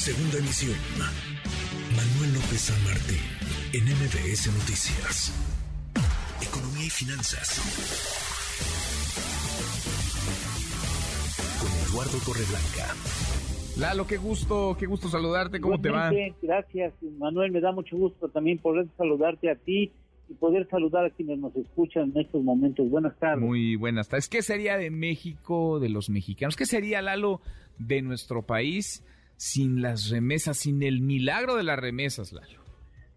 Segunda 0.00 0.38
emisión. 0.38 0.78
Manuel 1.94 2.32
López 2.32 2.72
San 2.72 2.84
Martín, 2.84 3.20
en 3.74 3.84
MBS 3.84 4.48
Noticias. 4.48 5.28
Economía 6.40 6.86
y 6.86 6.88
finanzas. 6.88 7.60
Con 11.60 11.68
Eduardo 11.84 12.16
Torreblanca. 12.24 12.96
Lalo, 13.78 14.06
qué 14.06 14.16
gusto, 14.16 14.74
qué 14.80 14.86
gusto 14.86 15.10
saludarte, 15.10 15.60
¿cómo 15.60 15.78
te 15.78 15.90
va? 15.90 16.10
Gracias, 16.40 16.94
Manuel, 17.18 17.52
me 17.52 17.60
da 17.60 17.70
mucho 17.70 17.94
gusto 17.98 18.30
también 18.30 18.56
poder 18.56 18.86
saludarte 18.96 19.50
a 19.50 19.54
ti 19.54 19.92
y 20.30 20.34
poder 20.34 20.66
saludar 20.70 21.04
a 21.04 21.10
quienes 21.10 21.38
nos 21.38 21.54
escuchan 21.54 22.10
en 22.14 22.22
estos 22.22 22.42
momentos. 22.42 22.88
Buenas 22.88 23.18
tardes. 23.18 23.44
Muy 23.44 23.76
buenas 23.76 24.08
tardes. 24.08 24.30
¿Qué 24.30 24.40
sería 24.40 24.78
de 24.78 24.88
México, 24.90 25.78
de 25.78 25.90
los 25.90 26.08
mexicanos? 26.08 26.56
¿Qué 26.56 26.64
sería, 26.64 27.02
Lalo, 27.02 27.42
de 27.76 28.00
nuestro 28.00 28.40
país 28.40 29.04
sin 29.40 29.80
las 29.80 30.10
remesas, 30.10 30.58
sin 30.58 30.82
el 30.82 31.00
milagro 31.00 31.56
de 31.56 31.62
las 31.62 31.78
remesas, 31.78 32.30
Lalo? 32.30 32.60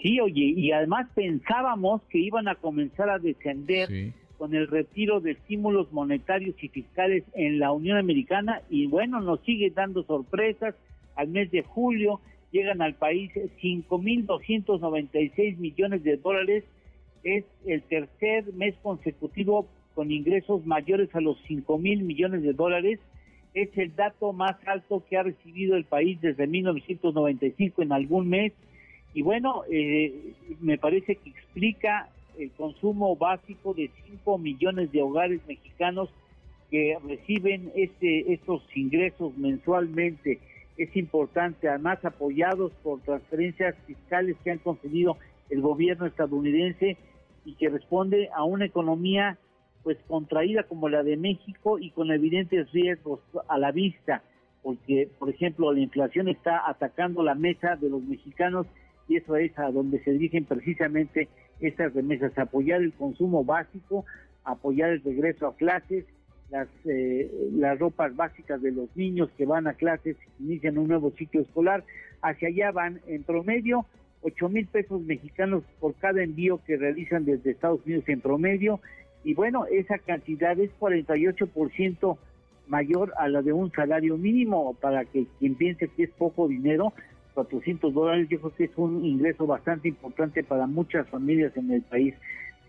Sí, 0.00 0.20
oye, 0.20 0.44
y 0.56 0.70
además 0.70 1.08
pensábamos 1.12 2.02
que 2.08 2.18
iban 2.18 2.46
a 2.46 2.54
comenzar 2.54 3.10
a 3.10 3.18
descender 3.18 4.12
con 4.38 4.54
el 4.54 4.68
retiro 4.68 5.20
de 5.20 5.32
estímulos 5.32 5.90
monetarios 5.92 6.54
y 6.62 6.68
fiscales 6.68 7.24
en 7.34 7.58
la 7.58 7.72
Unión 7.72 7.98
Americana 7.98 8.62
y 8.70 8.86
bueno, 8.86 9.20
nos 9.20 9.40
sigue 9.40 9.70
dando 9.70 10.04
sorpresas. 10.04 10.76
Al 11.16 11.26
mes 11.28 11.50
de 11.50 11.62
julio 11.62 12.20
llegan 12.52 12.80
al 12.80 12.94
país 12.94 13.32
5.296 13.60 15.56
millones 15.56 16.04
de 16.04 16.16
dólares 16.16 16.62
es 17.24 17.44
el 17.66 17.82
tercer 17.82 18.52
mes 18.54 18.76
consecutivo 18.84 19.66
con 19.96 20.12
ingresos 20.12 20.64
mayores 20.64 21.12
a 21.16 21.20
los 21.20 21.38
5 21.48 21.76
mil 21.78 22.04
millones 22.04 22.44
de 22.44 22.52
dólares. 22.52 23.00
Es 23.54 23.76
el 23.78 23.94
dato 23.94 24.32
más 24.32 24.56
alto 24.66 25.02
que 25.08 25.16
ha 25.16 25.22
recibido 25.22 25.76
el 25.76 25.84
país 25.84 26.20
desde 26.20 26.46
1995 26.46 27.82
en 27.82 27.92
algún 27.92 28.28
mes. 28.28 28.52
Y 29.14 29.22
bueno, 29.22 29.62
eh, 29.70 30.34
me 30.60 30.76
parece 30.76 31.16
que 31.16 31.30
explica 31.30 32.08
el 32.38 32.50
consumo 32.50 33.16
básico 33.16 33.74
de 33.74 33.90
5 34.08 34.38
millones 34.38 34.90
de 34.90 35.02
hogares 35.02 35.40
mexicanos 35.46 36.10
que 36.70 36.98
reciben 37.06 37.70
este, 37.76 38.32
estos 38.32 38.62
ingresos 38.74 39.36
mensualmente. 39.38 40.40
Es 40.76 40.96
importante, 40.96 41.68
además 41.68 42.04
apoyados 42.04 42.72
por 42.82 43.00
transferencias 43.02 43.76
fiscales 43.86 44.36
que 44.42 44.50
han 44.50 44.58
concedido 44.58 45.16
el 45.50 45.60
gobierno 45.60 46.06
estadounidense 46.06 46.96
y 47.44 47.54
que 47.54 47.68
responde 47.68 48.28
a 48.34 48.42
una 48.42 48.64
economía 48.64 49.38
pues 49.84 49.98
contraída 50.08 50.64
como 50.64 50.88
la 50.88 51.02
de 51.02 51.16
México 51.16 51.78
y 51.78 51.90
con 51.90 52.10
evidentes 52.10 52.72
riesgos 52.72 53.20
a 53.48 53.58
la 53.58 53.70
vista, 53.70 54.22
porque 54.62 55.08
por 55.18 55.30
ejemplo 55.30 55.72
la 55.72 55.80
inflación 55.80 56.28
está 56.28 56.68
atacando 56.68 57.22
la 57.22 57.34
mesa 57.34 57.76
de 57.76 57.90
los 57.90 58.02
mexicanos 58.02 58.66
y 59.06 59.16
eso 59.16 59.36
es 59.36 59.56
a 59.58 59.70
donde 59.70 60.02
se 60.02 60.12
dirigen 60.12 60.46
precisamente 60.46 61.28
estas 61.60 61.94
remesas, 61.94 62.36
apoyar 62.38 62.80
el 62.80 62.92
consumo 62.94 63.44
básico, 63.44 64.04
apoyar 64.44 64.90
el 64.90 65.02
regreso 65.02 65.46
a 65.46 65.56
clases, 65.56 66.06
las, 66.50 66.68
eh, 66.86 67.30
las 67.52 67.78
ropas 67.78 68.16
básicas 68.16 68.60
de 68.62 68.72
los 68.72 68.88
niños 68.96 69.28
que 69.36 69.44
van 69.46 69.66
a 69.66 69.74
clases, 69.74 70.16
inician 70.40 70.78
un 70.78 70.88
nuevo 70.88 71.12
ciclo 71.12 71.42
escolar, 71.42 71.84
hacia 72.22 72.48
allá 72.48 72.72
van 72.72 73.00
en 73.06 73.22
promedio 73.22 73.86
8 74.24 74.48
mil 74.48 74.66
pesos 74.66 75.02
mexicanos 75.02 75.64
por 75.80 75.94
cada 75.96 76.22
envío 76.22 76.60
que 76.66 76.76
realizan 76.76 77.26
desde 77.26 77.50
Estados 77.50 77.84
Unidos 77.84 78.04
en 78.08 78.20
promedio. 78.22 78.80
Y 79.24 79.34
bueno, 79.34 79.64
esa 79.66 79.98
cantidad 79.98 80.58
es 80.60 80.70
48% 80.78 82.18
mayor 82.68 83.12
a 83.18 83.28
la 83.28 83.42
de 83.42 83.52
un 83.52 83.72
salario 83.72 84.16
mínimo. 84.18 84.74
Para 84.74 85.04
que 85.06 85.26
quien 85.38 85.54
piense 85.54 85.88
que 85.88 86.04
es 86.04 86.10
poco 86.10 86.46
dinero, 86.46 86.92
400 87.34 87.92
dólares, 87.92 88.28
yo 88.28 88.38
creo 88.38 88.54
que 88.54 88.64
es 88.64 88.76
un 88.76 89.04
ingreso 89.04 89.46
bastante 89.46 89.88
importante 89.88 90.44
para 90.44 90.66
muchas 90.66 91.08
familias 91.08 91.56
en 91.56 91.72
el 91.72 91.82
país. 91.82 92.14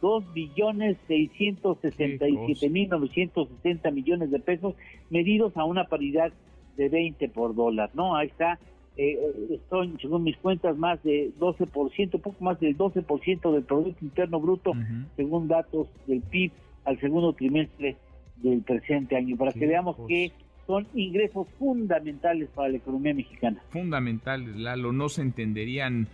2 0.00 0.32
billones 0.32 0.96
667 1.08 2.70
mil 2.70 2.88
960 2.88 3.90
millones 3.90 4.30
de 4.30 4.38
pesos, 4.38 4.76
medidos 5.10 5.56
a 5.56 5.64
una 5.64 5.84
paridad 5.84 6.32
de 6.76 6.88
20 6.88 7.28
por 7.30 7.54
dólar, 7.54 7.90
¿no? 7.94 8.16
Ahí 8.16 8.28
está, 8.28 8.58
eh, 8.96 9.18
estoy, 9.50 9.94
según 10.00 10.24
mis 10.24 10.36
cuentas, 10.36 10.76
más 10.76 11.02
de 11.02 11.32
12%, 11.38 12.20
poco 12.20 12.44
más 12.44 12.60
del 12.60 12.76
12% 12.76 13.52
del 13.52 13.62
Producto 13.62 14.04
Interno 14.04 14.40
Bruto, 14.40 14.72
según 15.16 15.48
datos 15.48 15.88
del 16.06 16.20
PIB 16.22 16.52
al 16.84 17.00
segundo 17.00 17.32
trimestre 17.32 17.96
del 18.36 18.62
presente 18.62 19.16
año, 19.16 19.36
para 19.36 19.52
que 19.52 19.66
veamos 19.66 19.96
que 20.06 20.32
son 20.66 20.86
ingresos 20.94 21.46
fundamentales 21.58 22.48
para 22.54 22.68
la 22.70 22.76
economía 22.76 23.14
mexicana. 23.14 23.62
Fundamentales, 23.70 24.56
Lalo, 24.56 24.92
no 24.92 25.08
se 25.08 25.22
entenderían 25.22 26.08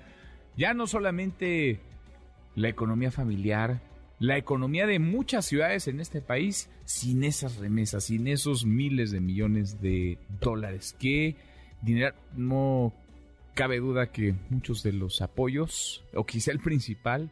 ya 0.56 0.74
no 0.74 0.86
solamente 0.86 1.80
la 2.54 2.68
economía 2.68 3.10
familiar, 3.10 3.80
la 4.18 4.36
economía 4.36 4.86
de 4.86 4.98
muchas 4.98 5.46
ciudades 5.46 5.88
en 5.88 6.00
este 6.00 6.20
país 6.20 6.68
sin 6.84 7.24
esas 7.24 7.56
remesas, 7.56 8.04
sin 8.04 8.28
esos 8.28 8.66
miles 8.66 9.10
de 9.10 9.20
millones 9.20 9.80
de 9.80 10.18
dólares. 10.40 10.94
Que 10.98 11.36
dinero, 11.80 12.14
no 12.36 12.92
cabe 13.54 13.78
duda 13.78 14.12
que 14.12 14.34
muchos 14.50 14.82
de 14.82 14.92
los 14.92 15.22
apoyos, 15.22 16.04
o 16.14 16.26
quizá 16.26 16.52
el 16.52 16.60
principal, 16.60 17.30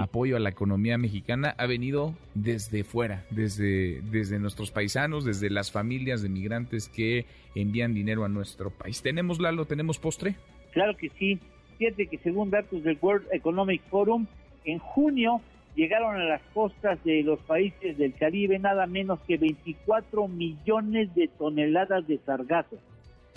apoyo 0.00 0.36
a 0.36 0.40
la 0.40 0.50
economía 0.50 0.98
mexicana 0.98 1.54
ha 1.58 1.66
venido 1.66 2.14
desde 2.34 2.84
fuera, 2.84 3.24
desde, 3.30 4.00
desde 4.02 4.38
nuestros 4.38 4.70
paisanos, 4.70 5.24
desde 5.24 5.50
las 5.50 5.70
familias 5.70 6.22
de 6.22 6.28
migrantes 6.28 6.88
que 6.88 7.26
envían 7.54 7.94
dinero 7.94 8.24
a 8.24 8.28
nuestro 8.28 8.70
país. 8.70 9.02
¿Tenemos, 9.02 9.40
Lalo, 9.40 9.64
tenemos 9.64 9.98
postre? 9.98 10.34
Claro 10.72 10.96
que 10.96 11.10
sí. 11.18 11.38
Fíjate 11.78 12.06
que 12.06 12.18
según 12.18 12.50
datos 12.50 12.82
del 12.82 12.98
World 13.00 13.26
Economic 13.32 13.82
Forum, 13.88 14.26
en 14.64 14.78
junio 14.78 15.40
llegaron 15.74 16.16
a 16.16 16.24
las 16.24 16.42
costas 16.54 17.02
de 17.04 17.22
los 17.22 17.38
países 17.40 17.98
del 17.98 18.14
Caribe 18.14 18.58
nada 18.58 18.86
menos 18.86 19.20
que 19.20 19.36
24 19.36 20.26
millones 20.26 21.14
de 21.14 21.28
toneladas 21.28 22.06
de 22.08 22.18
sargazo. 22.18 22.76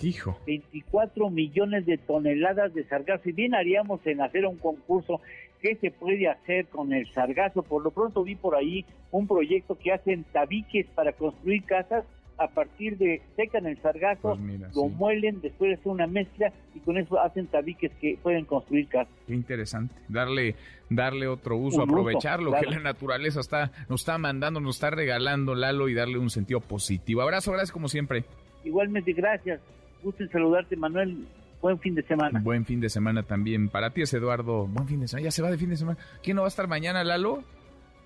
Hijo. 0.02 0.38
24 0.46 1.30
millones 1.30 1.86
de 1.86 1.98
toneladas 1.98 2.74
de 2.74 2.84
sargazo. 2.84 3.28
Y 3.28 3.32
bien 3.32 3.54
haríamos 3.54 4.04
en 4.06 4.20
hacer 4.20 4.46
un 4.46 4.56
concurso 4.56 5.20
qué 5.60 5.76
se 5.76 5.90
puede 5.90 6.28
hacer 6.28 6.66
con 6.66 6.92
el 6.92 7.10
sargazo. 7.12 7.62
Por 7.62 7.82
lo 7.82 7.90
pronto 7.90 8.24
vi 8.24 8.34
por 8.34 8.54
ahí 8.54 8.84
un 9.10 9.26
proyecto 9.26 9.78
que 9.78 9.92
hacen 9.92 10.24
tabiques 10.32 10.86
para 10.94 11.12
construir 11.12 11.64
casas 11.64 12.04
a 12.40 12.48
partir 12.48 12.96
de 12.96 13.20
secan 13.36 13.66
el 13.66 13.76
sargazo, 13.82 14.34
pues 14.34 14.74
lo 14.74 14.88
muelen, 14.88 15.42
después 15.42 15.78
hacen 15.78 15.92
una 15.92 16.06
mezcla 16.06 16.50
y 16.74 16.78
con 16.80 16.96
eso 16.96 17.20
hacen 17.20 17.46
tabiques 17.46 17.92
que 18.00 18.18
pueden 18.22 18.46
construir 18.46 18.88
casas. 18.88 19.12
Qué 19.26 19.34
interesante, 19.34 19.94
darle 20.08 20.56
darle 20.88 21.28
otro 21.28 21.58
uso, 21.58 21.82
aprovechar 21.82 22.42
lo 22.42 22.52
que 22.52 22.64
la 22.64 22.80
naturaleza 22.80 23.40
está 23.40 23.70
nos 23.90 24.00
está 24.00 24.16
mandando, 24.16 24.58
nos 24.58 24.76
está 24.76 24.88
regalando 24.88 25.54
Lalo 25.54 25.90
y 25.90 25.94
darle 25.94 26.16
un 26.16 26.30
sentido 26.30 26.60
positivo. 26.60 27.20
Abrazo, 27.20 27.52
gracias 27.52 27.72
como 27.72 27.88
siempre. 27.88 28.24
Igualmente, 28.64 29.12
gracias. 29.12 29.60
Gusto 30.02 30.22
en 30.22 30.30
saludarte, 30.30 30.76
Manuel. 30.76 31.26
Buen 31.60 31.78
fin 31.78 31.94
de 31.94 32.02
semana. 32.02 32.40
Buen 32.40 32.64
fin 32.64 32.80
de 32.80 32.88
semana 32.88 33.22
también. 33.22 33.68
Para 33.68 33.90
ti 33.90 34.02
es 34.02 34.14
Eduardo. 34.14 34.66
Buen 34.66 34.88
fin 34.88 35.00
de 35.00 35.08
semana. 35.08 35.24
Ya 35.24 35.30
se 35.30 35.42
va 35.42 35.50
de 35.50 35.58
fin 35.58 35.68
de 35.70 35.76
semana. 35.76 35.98
¿Quién 36.22 36.36
no 36.36 36.42
va 36.42 36.48
a 36.48 36.50
estar 36.50 36.66
mañana, 36.68 37.04
Lalo? 37.04 37.42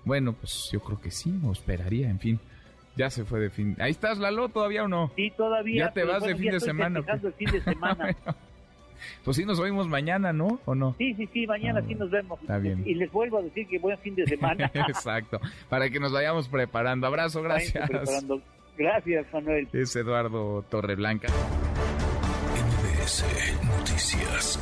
Bueno, 0.03 0.33
pues 0.33 0.69
yo 0.71 0.81
creo 0.81 0.99
que 0.99 1.09
sí, 1.09 1.33
o 1.43 1.51
esperaría, 1.51 2.09
en 2.09 2.19
fin. 2.19 2.39
Ya 2.95 3.09
se 3.09 3.25
fue 3.25 3.39
de 3.39 3.49
fin. 3.49 3.75
¿Ahí 3.79 3.91
estás, 3.91 4.19
Lalo, 4.19 4.49
todavía 4.49 4.83
o 4.83 4.87
no? 4.87 5.11
Sí, 5.15 5.31
todavía. 5.35 5.87
Ya 5.87 5.93
te 5.93 6.03
vas 6.03 6.23
de 6.23 6.35
fin 6.35 6.51
de 6.51 6.59
semana. 6.59 6.99
el 6.99 7.33
fin 7.33 7.51
de 7.51 7.61
semana. 7.63 8.15
pues 9.23 9.37
sí 9.37 9.45
nos 9.45 9.59
oímos 9.59 9.87
mañana, 9.87 10.31
¿no? 10.31 10.59
¿O 10.65 10.75
no? 10.75 10.95
Sí, 10.97 11.13
sí, 11.15 11.27
sí, 11.33 11.47
mañana 11.47 11.81
sí 11.81 11.93
ah, 11.93 11.97
nos 11.99 12.11
vemos. 12.11 12.39
Está 12.41 12.57
bien. 12.57 12.83
Y 12.85 12.93
les 12.95 13.11
vuelvo 13.11 13.39
a 13.39 13.41
decir 13.41 13.67
que 13.67 13.79
buen 13.79 13.97
fin 13.99 14.15
de 14.15 14.25
semana. 14.25 14.69
Exacto. 14.73 15.39
Para 15.69 15.89
que 15.89 15.99
nos 15.99 16.11
vayamos 16.11 16.47
preparando. 16.49 17.07
Abrazo, 17.07 17.41
gracias. 17.41 17.89
Gracias, 18.77 19.25
Manuel. 19.33 19.69
Es 19.71 19.95
Eduardo 19.95 20.63
Torreblanca. 20.69 21.29
Noticias. 23.05 24.57